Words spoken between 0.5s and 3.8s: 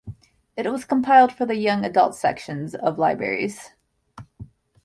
It was compiled for the Young Adult sections of libraries.